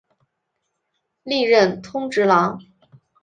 [1.21, 2.59] 历任通直郎。